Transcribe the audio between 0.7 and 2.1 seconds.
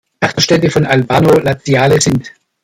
von Albano Laziale